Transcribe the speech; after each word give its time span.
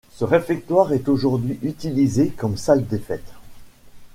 Ce 0.11 0.23
réfectoire 0.25 0.93
est 0.93 1.07
aujourd'hui 1.07 1.59
utilisé 1.61 2.29
comme 2.31 2.57
salle 2.57 2.87
des 2.87 2.97
fêtes. 2.97 3.33